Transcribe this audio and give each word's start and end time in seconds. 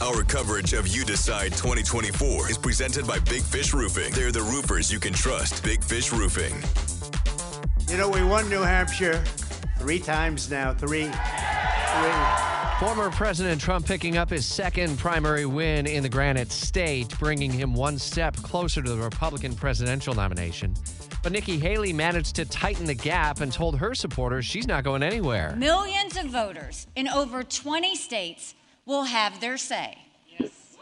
Our 0.00 0.22
coverage 0.22 0.74
of 0.74 0.86
You 0.86 1.04
Decide 1.04 1.52
2024 1.54 2.50
is 2.50 2.56
presented 2.56 3.04
by 3.04 3.18
Big 3.18 3.42
Fish 3.42 3.74
Roofing. 3.74 4.12
They're 4.12 4.30
the 4.30 4.42
roofers 4.42 4.92
you 4.92 5.00
can 5.00 5.12
trust. 5.12 5.64
Big 5.64 5.82
Fish 5.82 6.12
Roofing. 6.12 6.54
You 7.90 7.98
know, 7.98 8.08
we 8.08 8.22
won 8.22 8.48
New 8.48 8.62
Hampshire 8.62 9.24
three 9.76 9.98
times 9.98 10.48
now. 10.52 10.72
Three. 10.72 11.10
Three. 11.10 12.78
Former 12.78 13.10
President 13.10 13.60
Trump 13.60 13.86
picking 13.86 14.16
up 14.16 14.30
his 14.30 14.46
second 14.46 14.98
primary 14.98 15.46
win 15.46 15.88
in 15.88 16.04
the 16.04 16.08
Granite 16.08 16.52
State, 16.52 17.18
bringing 17.18 17.50
him 17.50 17.74
one 17.74 17.98
step 17.98 18.36
closer 18.36 18.80
to 18.80 18.90
the 18.90 19.02
Republican 19.02 19.56
presidential 19.56 20.14
nomination. 20.14 20.74
But 21.24 21.32
Nikki 21.32 21.58
Haley 21.58 21.92
managed 21.92 22.36
to 22.36 22.44
tighten 22.44 22.86
the 22.86 22.94
gap 22.94 23.40
and 23.40 23.52
told 23.52 23.76
her 23.76 23.96
supporters 23.96 24.44
she's 24.46 24.68
not 24.68 24.84
going 24.84 25.02
anywhere. 25.02 25.56
Millions 25.56 26.16
of 26.16 26.26
voters 26.26 26.86
in 26.94 27.08
over 27.08 27.42
20 27.42 27.96
states 27.96 28.54
will 28.88 29.04
have 29.04 29.38
their 29.38 29.58
say. 29.58 29.96
Yes. 30.38 30.76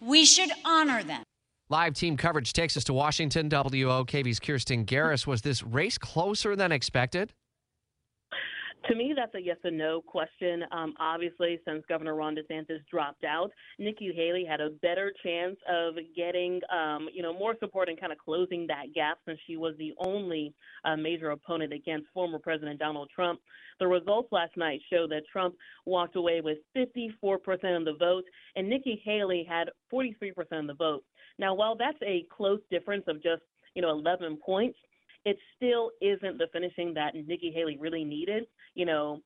We 0.00 0.24
should 0.24 0.50
honor 0.64 1.02
them. 1.02 1.24
Live 1.68 1.92
team 1.92 2.16
coverage 2.16 2.54
takes 2.54 2.76
us 2.78 2.84
to 2.84 2.94
Washington. 2.94 3.50
WOKV's 3.50 4.40
Kirstin 4.40 4.86
Garriss. 4.86 5.26
Was 5.26 5.42
this 5.42 5.62
race 5.62 5.98
closer 5.98 6.56
than 6.56 6.72
expected? 6.72 7.34
To 8.88 8.94
me, 8.94 9.12
that's 9.14 9.34
a 9.34 9.40
yes 9.40 9.58
and 9.64 9.76
no 9.76 10.00
question. 10.00 10.64
Um, 10.72 10.94
obviously, 10.98 11.60
since 11.66 11.84
Governor 11.90 12.14
Ron 12.14 12.34
DeSantis 12.34 12.80
dropped 12.90 13.22
out, 13.22 13.50
Nikki 13.78 14.12
Haley 14.16 14.46
had 14.48 14.62
a 14.62 14.70
better 14.80 15.12
chance 15.22 15.56
of 15.70 15.96
getting, 16.16 16.60
um, 16.72 17.06
you 17.12 17.22
know, 17.22 17.34
more 17.34 17.54
support 17.60 17.90
and 17.90 18.00
kind 18.00 18.12
of 18.12 18.18
closing 18.18 18.66
that 18.68 18.94
gap 18.94 19.18
since 19.26 19.38
she 19.46 19.58
was 19.58 19.74
the 19.76 19.92
only 19.98 20.54
uh, 20.86 20.96
major 20.96 21.32
opponent 21.32 21.74
against 21.74 22.06
former 22.14 22.38
President 22.38 22.78
Donald 22.78 23.10
Trump. 23.14 23.40
The 23.78 23.86
results 23.86 24.32
last 24.32 24.56
night 24.56 24.80
show 24.90 25.06
that 25.08 25.22
Trump 25.30 25.54
walked 25.84 26.16
away 26.16 26.40
with 26.40 26.56
54% 26.74 27.04
of 27.76 27.84
the 27.84 27.96
vote, 27.98 28.24
and 28.56 28.70
Nikki 28.70 29.02
Haley 29.04 29.46
had 29.46 29.68
43% 29.92 30.32
of 30.52 30.66
the 30.66 30.74
vote. 30.74 31.04
Now, 31.38 31.52
while 31.52 31.76
that's 31.76 31.98
a 32.02 32.24
close 32.34 32.60
difference 32.70 33.04
of 33.06 33.22
just, 33.22 33.42
you 33.74 33.82
know, 33.82 33.90
11 33.90 34.38
points, 34.44 34.78
it 35.28 35.36
still 35.54 35.90
isn't 36.00 36.38
the 36.38 36.46
finishing 36.54 36.94
that 36.94 37.14
Nikki 37.14 37.52
Haley 37.54 37.76
really 37.78 38.02
needed. 38.02 38.44
You 38.74 38.86
know, 38.86 39.20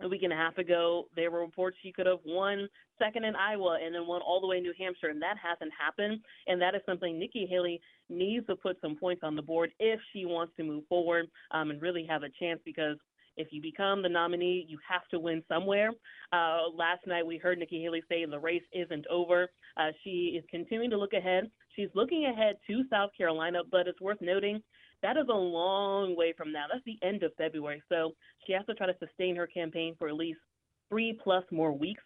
a 0.00 0.08
week 0.08 0.22
and 0.22 0.32
a 0.32 0.36
half 0.36 0.56
ago, 0.56 1.08
there 1.14 1.30
were 1.30 1.40
reports 1.40 1.76
she 1.82 1.92
could 1.92 2.06
have 2.06 2.20
won 2.24 2.68
second 2.98 3.24
in 3.24 3.36
Iowa 3.36 3.78
and 3.84 3.94
then 3.94 4.06
won 4.06 4.22
all 4.22 4.40
the 4.40 4.46
way 4.46 4.56
in 4.56 4.62
New 4.62 4.72
Hampshire, 4.78 5.08
and 5.08 5.20
that 5.20 5.36
hasn't 5.42 5.72
happened. 5.78 6.20
And 6.46 6.60
that 6.62 6.74
is 6.74 6.80
something 6.86 7.18
Nikki 7.18 7.46
Haley 7.48 7.82
needs 8.08 8.46
to 8.46 8.56
put 8.56 8.78
some 8.80 8.96
points 8.96 9.22
on 9.22 9.36
the 9.36 9.42
board 9.42 9.72
if 9.78 10.00
she 10.12 10.24
wants 10.24 10.54
to 10.56 10.64
move 10.64 10.84
forward 10.88 11.26
um, 11.50 11.70
and 11.70 11.82
really 11.82 12.06
have 12.08 12.22
a 12.22 12.30
chance 12.40 12.60
because 12.64 12.96
if 13.36 13.48
you 13.50 13.60
become 13.60 14.02
the 14.02 14.08
nominee, 14.08 14.64
you 14.66 14.78
have 14.88 15.06
to 15.10 15.18
win 15.18 15.42
somewhere. 15.48 15.90
Uh, 16.32 16.70
last 16.74 17.06
night, 17.06 17.26
we 17.26 17.36
heard 17.36 17.58
Nikki 17.58 17.82
Haley 17.82 18.02
say 18.08 18.24
the 18.24 18.38
race 18.38 18.62
isn't 18.72 19.06
over. 19.08 19.48
Uh, 19.76 19.90
she 20.02 20.38
is 20.38 20.44
continuing 20.50 20.88
to 20.88 20.96
look 20.96 21.12
ahead. 21.12 21.50
She's 21.74 21.90
looking 21.94 22.24
ahead 22.24 22.56
to 22.66 22.84
South 22.90 23.10
Carolina, 23.14 23.58
but 23.70 23.86
it's 23.86 24.00
worth 24.00 24.22
noting 24.22 24.62
that 25.02 25.16
is 25.16 25.26
a 25.28 25.34
long 25.34 26.16
way 26.16 26.32
from 26.36 26.52
now. 26.52 26.64
That's 26.72 26.84
the 26.84 26.98
end 27.06 27.22
of 27.22 27.32
February. 27.36 27.82
So 27.88 28.12
she 28.46 28.52
has 28.52 28.64
to 28.66 28.74
try 28.74 28.86
to 28.86 28.96
sustain 28.98 29.36
her 29.36 29.46
campaign 29.46 29.94
for 29.98 30.08
at 30.08 30.14
least 30.14 30.40
three 30.88 31.18
plus 31.22 31.44
more 31.50 31.72
weeks. 31.72 32.02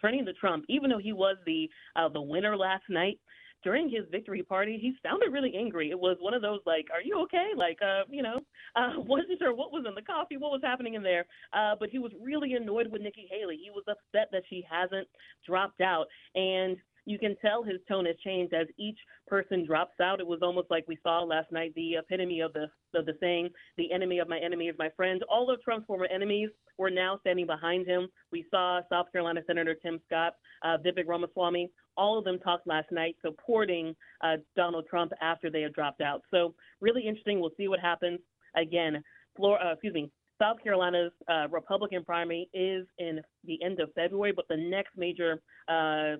Turning 0.00 0.24
to 0.24 0.32
Trump, 0.32 0.64
even 0.68 0.88
though 0.88 0.98
he 0.98 1.12
was 1.12 1.36
the 1.44 1.68
uh, 1.94 2.08
the 2.08 2.20
winner 2.20 2.56
last 2.56 2.84
night, 2.88 3.18
during 3.62 3.90
his 3.90 4.04
victory 4.10 4.42
party, 4.42 4.78
he 4.80 4.94
sounded 5.02 5.32
really 5.32 5.54
angry. 5.54 5.90
It 5.90 5.98
was 5.98 6.16
one 6.20 6.32
of 6.34 6.42
those 6.42 6.60
like, 6.64 6.86
"Are 6.92 7.02
you 7.02 7.20
okay?" 7.22 7.48
Like, 7.54 7.78
uh, 7.82 8.04
you 8.08 8.22
know, 8.22 8.40
uh, 8.76 8.92
wasn't 8.96 9.38
sure 9.38 9.54
what 9.54 9.72
was 9.72 9.84
in 9.86 9.94
the 9.94 10.02
coffee, 10.02 10.36
what 10.36 10.52
was 10.52 10.62
happening 10.64 10.94
in 10.94 11.02
there. 11.02 11.26
Uh, 11.52 11.74
but 11.78 11.90
he 11.90 11.98
was 11.98 12.12
really 12.20 12.54
annoyed 12.54 12.90
with 12.90 13.02
Nikki 13.02 13.28
Haley. 13.30 13.58
He 13.62 13.70
was 13.70 13.84
upset 13.88 14.28
that 14.32 14.42
she 14.48 14.64
hasn't 14.70 15.06
dropped 15.46 15.80
out, 15.80 16.06
and 16.34 16.76
you 17.10 17.18
can 17.18 17.36
tell 17.42 17.64
his 17.64 17.78
tone 17.88 18.06
has 18.06 18.14
changed 18.24 18.54
as 18.54 18.68
each 18.78 18.98
person 19.26 19.66
drops 19.66 19.98
out. 20.00 20.20
It 20.20 20.26
was 20.26 20.38
almost 20.42 20.70
like 20.70 20.84
we 20.86 20.96
saw 21.02 21.22
last 21.22 21.50
night 21.50 21.72
the 21.74 21.96
epitome 21.96 22.40
of 22.40 22.52
the 22.52 22.66
of 22.94 23.04
the 23.06 23.14
saying, 23.20 23.50
"The 23.76 23.92
enemy 23.92 24.20
of 24.20 24.28
my 24.28 24.38
enemy 24.38 24.68
is 24.68 24.76
my 24.78 24.90
friend." 24.90 25.22
All 25.24 25.50
of 25.50 25.60
Trump's 25.62 25.86
former 25.86 26.06
enemies 26.06 26.50
were 26.78 26.90
now 26.90 27.18
standing 27.18 27.46
behind 27.46 27.86
him. 27.86 28.08
We 28.30 28.46
saw 28.50 28.80
South 28.88 29.10
Carolina 29.10 29.40
Senator 29.46 29.74
Tim 29.74 30.00
Scott, 30.06 30.34
uh, 30.62 30.78
Vivek 30.78 31.08
Ramaswamy, 31.08 31.70
all 31.96 32.16
of 32.16 32.24
them 32.24 32.38
talked 32.38 32.66
last 32.66 32.90
night 32.92 33.16
supporting 33.20 33.94
uh, 34.22 34.36
Donald 34.54 34.86
Trump 34.88 35.12
after 35.20 35.50
they 35.50 35.62
had 35.62 35.74
dropped 35.74 36.00
out. 36.00 36.22
So 36.30 36.54
really 36.80 37.06
interesting. 37.06 37.40
We'll 37.40 37.50
see 37.56 37.68
what 37.68 37.80
happens. 37.80 38.20
Again, 38.56 39.02
Florida, 39.36 39.66
uh, 39.66 39.72
excuse 39.72 39.94
me, 39.94 40.10
South 40.40 40.56
Carolina's 40.62 41.12
uh, 41.28 41.48
Republican 41.50 42.02
primary 42.02 42.48
is 42.54 42.86
in 42.98 43.20
the 43.44 43.62
end 43.62 43.78
of 43.78 43.92
February, 43.94 44.32
but 44.34 44.46
the 44.48 44.56
next 44.56 44.96
major 44.96 45.42
uh, 45.68 46.16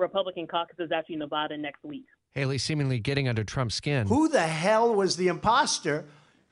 Republican 0.00 0.46
caucus 0.46 0.76
is 0.78 0.90
actually 0.92 1.16
Nevada 1.16 1.56
next 1.56 1.84
week. 1.84 2.06
Haley 2.32 2.58
seemingly 2.58 2.98
getting 2.98 3.28
under 3.28 3.44
Trump's 3.44 3.74
skin. 3.74 4.06
Who 4.06 4.28
the 4.28 4.46
hell 4.46 4.94
was 4.94 5.16
the 5.16 5.28
imposter 5.28 6.04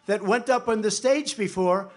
that 0.07 0.23
went 0.23 0.49
up 0.49 0.69
on 0.69 0.83
the 0.83 0.91
stage 0.91 1.37
before 1.37 1.91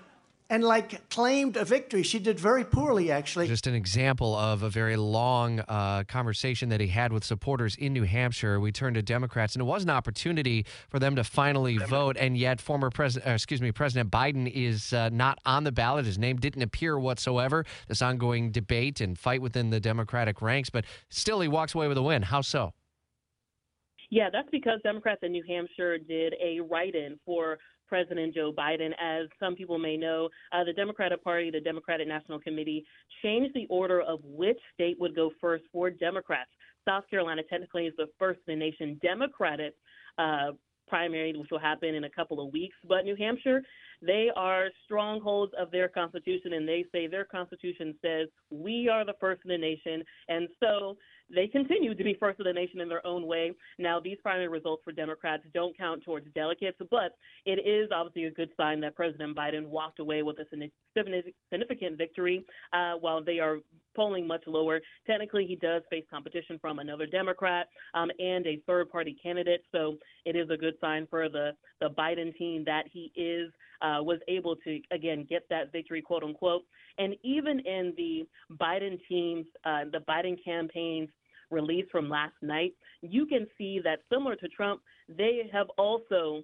and 0.52 0.66
like 0.66 1.10
claimed 1.10 1.56
a 1.56 1.64
victory. 1.64 2.04
She 2.04 2.20
did 2.20 2.38
very 2.38 2.66
poorly, 2.66 3.10
actually. 3.10 3.48
Just 3.48 3.68
an 3.68 3.74
example 3.74 4.36
of 4.36 4.64
a 4.64 4.70
very 4.70 4.98
long 4.98 5.62
uh, 5.62 6.04
conversation 6.04 6.68
that 6.70 6.82
he 6.82 6.88
had 6.88 7.14
with 7.14 7.24
supporters 7.24 7.78
in 7.78 7.94
New 7.94 8.04
Hampshire. 8.04 8.60
We 8.60 8.74
turned 8.74 8.96
to 8.96 9.02
Democrats, 9.02 9.56
and 9.56 9.62
it 9.62 9.66
was 9.66 9.84
an 9.84 9.90
opportunity 9.90 10.66
for 10.90 11.00
them 11.00 11.16
to 11.16 11.24
finally 11.24 11.78
vote. 11.78 12.18
And 12.20 12.38
yet, 12.38 12.60
former 12.60 12.90
president, 12.90 13.32
uh, 13.32 13.34
excuse 13.34 13.62
me, 13.62 13.72
President 13.72 14.12
Biden 14.12 14.52
is 14.52 14.92
uh, 14.92 15.08
not 15.14 15.40
on 15.46 15.64
the 15.64 15.72
ballot. 15.72 16.06
His 16.06 16.20
name 16.20 16.36
didn't 16.36 16.64
appear 16.64 17.00
whatsoever. 17.00 17.66
This 17.88 18.02
ongoing 18.02 18.52
debate 18.52 19.00
and 19.00 19.18
fight 19.18 19.42
within 19.42 19.70
the 19.70 19.80
Democratic 19.80 20.42
ranks, 20.42 20.70
but 20.70 20.84
still, 21.10 21.40
he 21.40 21.48
walks 21.48 21.74
away 21.74 21.88
with 21.88 21.98
a 21.98 22.04
win. 22.04 22.24
How 22.24 22.42
so? 22.42 22.74
Yeah, 24.10 24.30
that's 24.30 24.50
because 24.52 24.82
Democrats 24.84 25.22
in 25.24 25.32
New 25.32 25.44
Hampshire 25.48 25.98
did 25.98 26.36
a 26.44 26.60
write 26.60 26.96
in 26.96 27.18
for 27.26 27.58
President 27.92 28.34
Joe 28.34 28.54
Biden. 28.58 28.92
As 29.02 29.28
some 29.38 29.54
people 29.54 29.78
may 29.78 29.98
know, 29.98 30.30
uh, 30.54 30.64
the 30.64 30.72
Democratic 30.72 31.22
Party, 31.22 31.52
the 31.52 31.60
Democratic 31.60 32.08
National 32.08 32.40
Committee, 32.40 32.86
changed 33.22 33.54
the 33.54 33.68
order 33.70 34.00
of 34.00 34.20
which 34.24 34.58
state 34.74 34.98
would 34.98 35.14
go 35.14 35.30
first 35.42 35.66
for 35.74 35.90
Democrats. 35.90 36.50
South 36.88 37.04
Carolina 37.10 37.42
technically 37.50 37.88
is 37.88 37.94
the 37.98 38.08
first 38.18 38.40
in 38.48 38.58
the 38.58 38.66
nation 38.66 38.98
Democratic 39.04 39.76
uh, 40.18 40.52
primary, 40.92 41.34
which 41.38 41.52
will 41.52 41.66
happen 41.72 41.96
in 41.96 42.04
a 42.04 42.10
couple 42.10 42.46
of 42.46 42.52
weeks. 42.52 42.76
But 42.88 43.06
New 43.06 43.16
Hampshire, 43.16 43.62
they 44.02 44.28
are 44.36 44.66
strongholds 44.84 45.54
of 45.58 45.72
their 45.72 45.88
constitution, 45.88 46.52
and 46.54 46.68
they 46.68 46.84
say 46.92 47.08
their 47.08 47.24
constitution 47.24 47.96
says 48.02 48.28
we 48.50 48.90
are 48.90 49.06
the 49.06 49.14
first 49.22 49.42
in 49.46 49.52
the 49.52 49.58
nation. 49.58 50.04
And 50.28 50.50
so 50.60 50.98
they 51.34 51.48
continue 51.48 51.96
to 51.96 52.04
be 52.04 52.16
first 52.20 52.40
in 52.40 52.46
the 52.46 52.52
nation 52.52 52.82
in 52.82 52.90
their 52.90 53.06
own 53.08 53.26
way. 53.26 53.54
Now, 53.80 54.00
these 54.00 54.18
primary 54.22 54.50
results 54.50 54.82
for 54.84 54.92
Democrats 54.92 55.44
don't 55.54 55.78
count 55.78 56.04
towards 56.04 56.28
delegates, 56.36 56.78
but 56.90 57.16
it 57.46 57.66
is 57.66 57.90
obviously 57.96 58.26
a 58.26 58.32
good 58.32 58.50
sign 58.58 58.82
that 58.82 58.96
President 58.96 59.36
Biden 59.36 59.68
walked 59.68 60.00
away 60.00 60.24
with 60.24 60.38
a 60.40 60.46
significant 61.50 61.98
victory 61.98 62.44
uh, 62.74 62.96
while 63.00 63.24
they 63.24 63.40
are 63.40 63.60
polling 63.96 64.28
much 64.28 64.44
lower. 64.48 64.82
Technically, 65.08 65.46
he 65.46 65.56
does 65.56 65.84
face 65.90 66.04
competition 66.10 66.60
from 66.60 66.80
another 66.80 67.06
Democrat 67.06 67.68
um, 67.94 68.10
and 68.20 68.46
a 68.46 68.62
third 68.68 68.90
party 68.90 69.16
candidate, 69.22 69.64
so 69.72 69.98
it 70.26 70.36
is 70.36 70.50
a 70.50 70.58
good 70.58 70.76
sign 70.80 71.08
for 71.10 71.30
the, 71.30 71.52
the 71.80 71.90
Biden 71.90 72.36
team 72.38 72.64
that 72.66 72.84
he 72.92 73.12
is 73.16 73.52
uh, 73.82 73.98
was 74.02 74.20
able 74.28 74.56
to 74.58 74.80
again 74.92 75.26
get 75.30 75.48
that 75.50 75.72
victory, 75.72 76.02
quote 76.02 76.24
unquote. 76.24 76.64
And 76.98 77.16
even 77.24 77.60
in 77.60 77.94
the 77.98 78.28
Biden 78.58 79.00
team's, 79.10 79.46
uh, 79.66 79.86
the 79.92 80.00
Biden 80.08 80.38
campaign's 80.44 81.10
release 81.50 81.86
from 81.92 82.10
last 82.10 82.36
night, 82.42 82.74
you 83.02 83.26
can 83.26 83.48
see 83.58 83.80
that 83.84 84.00
similar 84.12 84.36
to 84.38 84.48
Trump, 84.48 84.82
they 85.10 85.50
have 85.52 85.68
also 85.78 86.44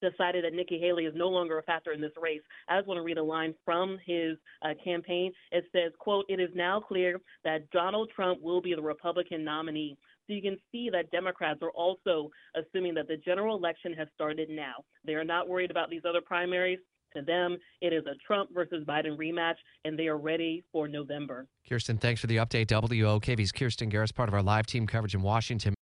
decided 0.00 0.44
that 0.44 0.52
Nikki 0.52 0.78
Haley 0.78 1.04
is 1.04 1.14
no 1.16 1.28
longer 1.28 1.58
a 1.58 1.62
factor 1.62 1.92
in 1.92 2.00
this 2.00 2.12
race. 2.20 2.42
I 2.68 2.78
just 2.78 2.86
want 2.86 2.98
to 2.98 3.02
read 3.02 3.18
a 3.18 3.22
line 3.22 3.54
from 3.64 3.98
his 4.06 4.36
uh, 4.62 4.74
campaign. 4.82 5.32
It 5.50 5.64
says, 5.72 5.92
quote, 5.98 6.24
it 6.28 6.40
is 6.40 6.50
now 6.54 6.80
clear 6.80 7.20
that 7.44 7.68
Donald 7.70 8.10
Trump 8.14 8.40
will 8.40 8.60
be 8.60 8.74
the 8.74 8.82
Republican 8.82 9.44
nominee. 9.44 9.96
So 10.28 10.34
you 10.34 10.42
can 10.42 10.58
see 10.70 10.90
that 10.92 11.10
Democrats 11.10 11.60
are 11.62 11.70
also 11.70 12.30
assuming 12.54 12.94
that 12.94 13.08
the 13.08 13.16
general 13.16 13.56
election 13.56 13.94
has 13.94 14.08
started 14.14 14.50
now. 14.50 14.84
They 15.04 15.14
are 15.14 15.24
not 15.24 15.48
worried 15.48 15.70
about 15.70 15.88
these 15.88 16.02
other 16.06 16.20
primaries. 16.20 16.78
To 17.16 17.22
them, 17.22 17.56
it 17.80 17.94
is 17.94 18.04
a 18.04 18.14
Trump 18.26 18.50
versus 18.52 18.84
Biden 18.86 19.16
rematch, 19.16 19.54
and 19.86 19.98
they 19.98 20.08
are 20.08 20.18
ready 20.18 20.62
for 20.70 20.86
November. 20.86 21.46
Kirstin, 21.68 21.98
thanks 21.98 22.20
for 22.20 22.26
the 22.26 22.36
update. 22.36 22.66
WOKV's 22.66 23.52
Kirstin 23.52 23.90
Garriss, 23.90 24.14
part 24.14 24.28
of 24.28 24.34
our 24.34 24.42
live 24.42 24.66
team 24.66 24.86
coverage 24.86 25.14
in 25.14 25.22
Washington. 25.22 25.72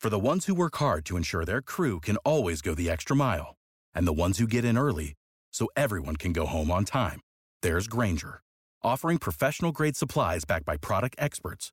For 0.00 0.08
the 0.08 0.18
ones 0.18 0.46
who 0.46 0.54
work 0.54 0.76
hard 0.76 1.04
to 1.06 1.16
ensure 1.18 1.44
their 1.44 1.60
crew 1.60 2.00
can 2.00 2.16
always 2.18 2.62
go 2.62 2.74
the 2.74 2.88
extra 2.88 3.14
mile, 3.14 3.56
and 3.94 4.06
the 4.06 4.12
ones 4.14 4.38
who 4.38 4.46
get 4.46 4.64
in 4.64 4.78
early 4.78 5.12
so 5.52 5.68
everyone 5.76 6.16
can 6.16 6.32
go 6.32 6.46
home 6.46 6.70
on 6.70 6.86
time, 6.86 7.20
there's 7.60 7.86
Grainger, 7.86 8.40
offering 8.82 9.18
professional 9.18 9.72
grade 9.72 9.96
supplies 9.96 10.46
backed 10.46 10.64
by 10.64 10.78
product 10.78 11.16
experts 11.18 11.72